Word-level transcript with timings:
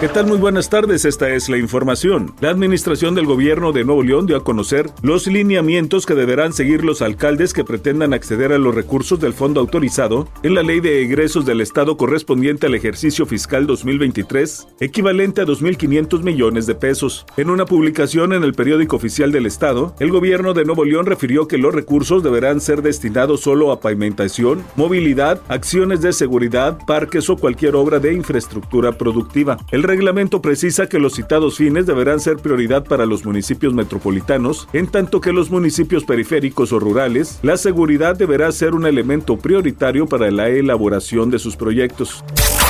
¿Qué 0.00 0.08
tal? 0.08 0.26
Muy 0.26 0.38
buenas 0.38 0.68
tardes, 0.68 1.04
esta 1.04 1.30
es 1.30 1.48
la 1.48 1.56
información. 1.56 2.34
La 2.40 2.50
administración 2.50 3.14
del 3.14 3.26
gobierno 3.26 3.72
de 3.72 3.84
Nuevo 3.84 4.02
León 4.02 4.26
dio 4.26 4.36
a 4.36 4.44
conocer 4.44 4.90
los 5.02 5.28
lineamientos 5.28 6.04
que 6.04 6.14
deberán 6.14 6.52
seguir 6.52 6.84
los 6.84 7.00
alcaldes 7.00 7.52
que 7.52 7.64
pretendan 7.64 8.12
acceder 8.12 8.52
a 8.52 8.58
los 8.58 8.74
recursos 8.74 9.20
del 9.20 9.32
fondo 9.32 9.60
autorizado 9.60 10.28
en 10.42 10.54
la 10.54 10.62
ley 10.62 10.80
de 10.80 11.02
egresos 11.02 11.46
del 11.46 11.60
Estado 11.60 11.96
correspondiente 11.96 12.66
al 12.66 12.74
ejercicio 12.74 13.24
fiscal 13.24 13.66
2023, 13.66 14.66
equivalente 14.80 15.40
a 15.40 15.46
2.500 15.46 16.22
millones 16.22 16.66
de 16.66 16.74
pesos. 16.74 17.24
En 17.36 17.48
una 17.48 17.64
publicación 17.64 18.32
en 18.32 18.42
el 18.42 18.52
periódico 18.52 18.96
oficial 18.96 19.30
del 19.30 19.46
Estado, 19.46 19.94
el 20.00 20.10
gobierno 20.10 20.54
de 20.54 20.64
Nuevo 20.64 20.84
León 20.84 21.06
refirió 21.06 21.46
que 21.46 21.56
los 21.56 21.72
recursos 21.72 22.22
deberán 22.22 22.60
ser 22.60 22.82
destinados 22.82 23.42
solo 23.42 23.70
a 23.70 23.80
pavimentación, 23.80 24.64
movilidad, 24.74 25.40
acciones 25.48 26.02
de 26.02 26.12
seguridad, 26.12 26.78
parques 26.84 27.30
o 27.30 27.36
cualquier 27.36 27.76
obra 27.76 28.00
de 28.00 28.12
infraestructura 28.12 28.92
productiva. 28.98 29.56
El 29.70 29.83
reglamento 29.84 30.42
precisa 30.42 30.88
que 30.88 30.98
los 30.98 31.14
citados 31.14 31.56
fines 31.58 31.86
deberán 31.86 32.18
ser 32.18 32.36
prioridad 32.38 32.84
para 32.84 33.06
los 33.06 33.24
municipios 33.24 33.72
metropolitanos, 33.74 34.68
en 34.72 34.88
tanto 34.88 35.20
que 35.20 35.32
los 35.32 35.50
municipios 35.50 36.04
periféricos 36.04 36.72
o 36.72 36.80
rurales, 36.80 37.38
la 37.42 37.56
seguridad 37.56 38.16
deberá 38.16 38.50
ser 38.52 38.74
un 38.74 38.86
elemento 38.86 39.36
prioritario 39.36 40.06
para 40.06 40.30
la 40.30 40.48
elaboración 40.48 41.30
de 41.30 41.38
sus 41.38 41.56
proyectos. 41.56 42.24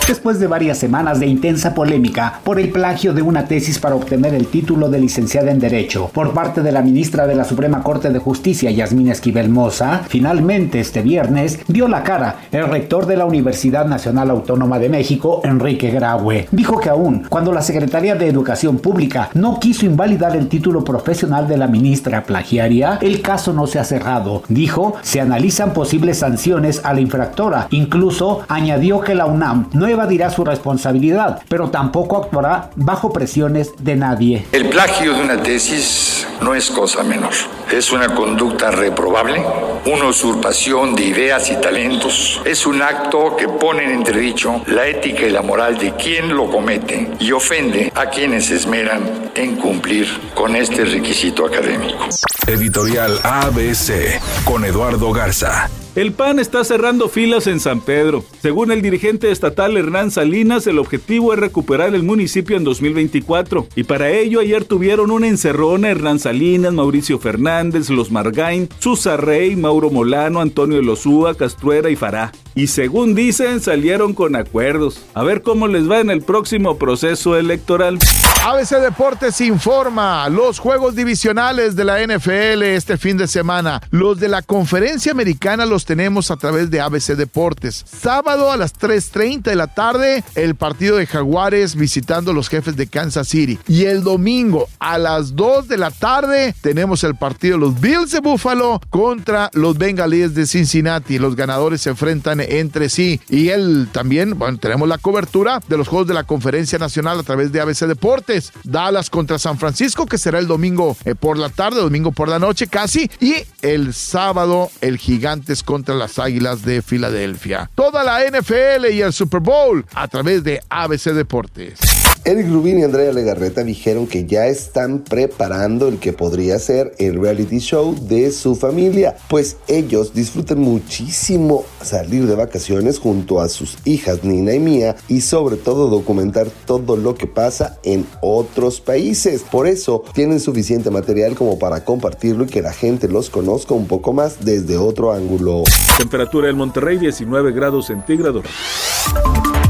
Después 0.06 0.38
de 0.38 0.46
varias 0.46 0.76
semanas 0.76 1.18
de 1.18 1.26
intensa 1.26 1.72
polémica 1.72 2.40
por 2.44 2.60
el 2.60 2.68
plagio 2.68 3.14
de 3.14 3.22
una 3.22 3.46
tesis 3.46 3.78
para 3.78 3.94
obtener 3.94 4.34
el 4.34 4.48
título 4.48 4.90
de 4.90 4.98
licenciada 4.98 5.50
en 5.50 5.58
Derecho 5.58 6.10
por 6.12 6.34
parte 6.34 6.60
de 6.60 6.72
la 6.72 6.82
ministra 6.82 7.26
de 7.26 7.34
la 7.34 7.44
Suprema 7.44 7.82
Corte 7.82 8.10
de 8.10 8.18
Justicia, 8.18 8.70
Yasmín 8.70 9.08
Esquivel 9.08 9.48
Moza, 9.48 10.02
finalmente 10.06 10.78
este 10.78 11.00
viernes 11.00 11.58
dio 11.68 11.88
la 11.88 12.02
cara 12.02 12.36
el 12.52 12.68
rector 12.68 13.06
de 13.06 13.16
la 13.16 13.24
Universidad 13.24 13.86
Nacional 13.86 14.28
Autónoma 14.28 14.78
de 14.78 14.90
México, 14.90 15.40
Enrique 15.42 15.90
Graue. 15.90 16.48
Dijo 16.50 16.78
que 16.78 16.90
aún 16.90 17.24
cuando 17.30 17.50
la 17.50 17.62
Secretaría 17.62 18.14
de 18.14 18.28
Educación 18.28 18.76
Pública 18.80 19.30
no 19.32 19.58
quiso 19.58 19.86
invalidar 19.86 20.36
el 20.36 20.48
título 20.48 20.84
profesional 20.84 21.48
de 21.48 21.56
la 21.56 21.66
ministra 21.66 22.24
plagiaria, 22.24 22.98
el 23.00 23.22
caso 23.22 23.54
no 23.54 23.66
se 23.66 23.78
ha 23.78 23.84
cerrado. 23.84 24.42
Dijo, 24.48 24.96
se 25.00 25.22
analizan 25.22 25.72
posibles 25.72 26.18
sanciones 26.18 26.82
a 26.84 26.92
la 26.92 27.00
infractora. 27.00 27.68
Incluso 27.70 28.42
añadió 28.48 29.00
que 29.00 29.14
la 29.14 29.24
UNAM 29.24 29.70
no 29.72 29.93
evadirá 29.94 30.30
su 30.30 30.44
responsabilidad, 30.44 31.42
pero 31.48 31.70
tampoco 31.70 32.16
actuará 32.16 32.70
bajo 32.76 33.12
presiones 33.12 33.72
de 33.78 33.96
nadie. 33.96 34.46
El 34.52 34.68
plagio 34.68 35.14
de 35.14 35.22
una 35.22 35.42
tesis 35.42 36.26
no 36.40 36.54
es 36.54 36.70
cosa 36.70 37.02
menor. 37.02 37.32
Es 37.72 37.90
una 37.92 38.14
conducta 38.14 38.70
reprobable, 38.70 39.42
una 39.86 40.06
usurpación 40.06 40.94
de 40.94 41.04
ideas 41.04 41.50
y 41.50 41.56
talentos. 41.56 42.40
Es 42.44 42.66
un 42.66 42.82
acto 42.82 43.36
que 43.36 43.48
pone 43.48 43.84
en 43.84 43.90
entredicho 43.90 44.62
la 44.66 44.86
ética 44.86 45.22
y 45.22 45.30
la 45.30 45.42
moral 45.42 45.78
de 45.78 45.94
quien 45.94 46.36
lo 46.36 46.50
comete 46.50 47.10
y 47.18 47.32
ofende 47.32 47.90
a 47.94 48.06
quienes 48.06 48.46
se 48.46 48.56
esmeran 48.56 49.30
en 49.34 49.56
cumplir 49.56 50.06
con 50.34 50.54
este 50.56 50.84
requisito 50.84 51.46
académico. 51.46 52.06
Editorial 52.46 53.18
ABC 53.22 54.20
con 54.44 54.64
Eduardo 54.64 55.12
Garza. 55.12 55.68
El 55.94 56.10
PAN 56.10 56.40
está 56.40 56.64
cerrando 56.64 57.08
filas 57.08 57.46
en 57.46 57.60
San 57.60 57.80
Pedro. 57.80 58.24
Según 58.42 58.72
el 58.72 58.82
dirigente 58.82 59.30
estatal 59.30 59.76
Hernán 59.76 60.10
Salinas, 60.10 60.66
el 60.66 60.80
objetivo 60.80 61.32
es 61.32 61.38
recuperar 61.38 61.94
el 61.94 62.02
municipio 62.02 62.56
en 62.56 62.64
2024. 62.64 63.68
Y 63.76 63.84
para 63.84 64.10
ello 64.10 64.40
ayer 64.40 64.64
tuvieron 64.64 65.12
una 65.12 65.28
encerrona 65.28 65.90
Hernán 65.90 66.18
Salinas, 66.18 66.72
Mauricio 66.72 67.20
Fernández, 67.20 67.90
Los 67.90 68.10
Margain, 68.10 68.68
Susa 68.80 69.16
Rey, 69.16 69.54
Mauro 69.54 69.88
Molano, 69.88 70.40
Antonio 70.40 70.82
Lozúa, 70.82 71.36
Castruera 71.36 71.88
y 71.90 71.94
Fará. 71.96 72.32
Y 72.56 72.68
según 72.68 73.14
dicen, 73.14 73.60
salieron 73.60 74.14
con 74.14 74.34
acuerdos. 74.34 75.00
A 75.14 75.22
ver 75.22 75.42
cómo 75.42 75.68
les 75.68 75.88
va 75.88 76.00
en 76.00 76.10
el 76.10 76.22
próximo 76.22 76.76
proceso 76.76 77.36
electoral. 77.36 78.00
ABC 78.46 78.78
Deportes 78.80 79.40
informa 79.40 80.28
los 80.28 80.58
juegos 80.58 80.94
divisionales 80.94 81.76
de 81.76 81.84
la 81.84 82.04
NFL 82.04 82.62
este 82.62 82.98
fin 82.98 83.16
de 83.16 83.26
semana. 83.26 83.80
Los 83.90 84.20
de 84.20 84.28
la 84.28 84.42
conferencia 84.42 85.12
americana 85.12 85.66
los 85.66 85.83
tenemos 85.84 86.30
a 86.30 86.36
través 86.36 86.70
de 86.70 86.80
ABC 86.80 87.16
Deportes. 87.16 87.84
Sábado 87.86 88.50
a 88.50 88.56
las 88.56 88.74
3.30 88.74 89.42
de 89.42 89.56
la 89.56 89.66
tarde, 89.66 90.24
el 90.34 90.54
partido 90.54 90.96
de 90.96 91.06
Jaguares 91.06 91.74
visitando 91.74 92.32
los 92.32 92.48
jefes 92.48 92.76
de 92.76 92.86
Kansas 92.86 93.28
City. 93.28 93.58
Y 93.68 93.84
el 93.84 94.02
domingo 94.02 94.68
a 94.78 94.98
las 94.98 95.36
2 95.36 95.68
de 95.68 95.76
la 95.76 95.90
tarde 95.90 96.54
tenemos 96.60 97.04
el 97.04 97.14
partido 97.14 97.58
de 97.58 97.60
los 97.60 97.80
Bills 97.80 98.10
de 98.10 98.20
Buffalo 98.20 98.80
contra 98.90 99.50
los 99.52 99.78
Bengalíes 99.78 100.34
de 100.34 100.46
Cincinnati. 100.46 101.18
Los 101.18 101.36
ganadores 101.36 101.82
se 101.82 101.90
enfrentan 101.90 102.40
entre 102.40 102.88
sí. 102.88 103.20
Y 103.28 103.48
él 103.48 103.88
también, 103.92 104.38
bueno, 104.38 104.58
tenemos 104.58 104.88
la 104.88 104.98
cobertura 104.98 105.60
de 105.68 105.76
los 105.76 105.88
juegos 105.88 106.08
de 106.08 106.14
la 106.14 106.24
conferencia 106.24 106.78
nacional 106.78 107.20
a 107.20 107.22
través 107.22 107.52
de 107.52 107.60
ABC 107.60 107.86
Deportes. 107.86 108.52
Dallas 108.64 109.10
contra 109.10 109.38
San 109.38 109.58
Francisco, 109.58 110.06
que 110.06 110.18
será 110.18 110.38
el 110.38 110.46
domingo 110.46 110.96
eh, 111.04 111.14
por 111.14 111.38
la 111.38 111.48
tarde, 111.48 111.80
domingo 111.80 112.12
por 112.12 112.28
la 112.28 112.38
noche 112.38 112.66
casi. 112.66 113.10
Y 113.20 113.34
el 113.62 113.94
sábado, 113.94 114.70
el 114.80 114.98
Gigantes 114.98 115.62
contra 115.74 115.96
las 115.96 116.20
Águilas 116.20 116.64
de 116.64 116.82
Filadelfia. 116.82 117.68
Toda 117.74 118.04
la 118.04 118.20
NFL 118.20 118.92
y 118.92 119.00
el 119.00 119.12
Super 119.12 119.40
Bowl 119.40 119.84
a 119.92 120.06
través 120.06 120.44
de 120.44 120.62
ABC 120.68 121.06
Deportes. 121.06 122.03
Eric 122.26 122.48
Rubin 122.48 122.78
y 122.78 122.84
Andrea 122.84 123.12
Legarreta 123.12 123.62
dijeron 123.62 124.06
que 124.06 124.24
ya 124.24 124.46
están 124.46 125.00
preparando 125.00 125.88
el 125.88 125.98
que 125.98 126.14
podría 126.14 126.58
ser 126.58 126.94
el 126.96 127.20
reality 127.20 127.58
show 127.58 127.94
de 128.08 128.32
su 128.32 128.56
familia, 128.56 129.14
pues 129.28 129.58
ellos 129.68 130.14
disfrutan 130.14 130.58
muchísimo 130.58 131.66
salir 131.82 132.26
de 132.26 132.34
vacaciones 132.34 132.98
junto 132.98 133.42
a 133.42 133.50
sus 133.50 133.76
hijas 133.84 134.24
Nina 134.24 134.54
y 134.54 134.58
Mía 134.58 134.96
y 135.06 135.20
sobre 135.20 135.56
todo 135.56 135.88
documentar 135.88 136.48
todo 136.64 136.96
lo 136.96 137.14
que 137.14 137.26
pasa 137.26 137.78
en 137.82 138.06
otros 138.22 138.80
países. 138.80 139.42
Por 139.42 139.66
eso 139.66 140.02
tienen 140.14 140.40
suficiente 140.40 140.90
material 140.90 141.34
como 141.34 141.58
para 141.58 141.84
compartirlo 141.84 142.44
y 142.44 142.46
que 142.48 142.62
la 142.62 142.72
gente 142.72 143.06
los 143.06 143.28
conozca 143.28 143.74
un 143.74 143.86
poco 143.86 144.14
más 144.14 144.42
desde 144.42 144.78
otro 144.78 145.12
ángulo. 145.12 145.64
Temperatura 145.98 146.48
en 146.48 146.56
Monterrey 146.56 146.96
19 146.96 147.52
grados 147.52 147.88
centígrados. 147.88 148.46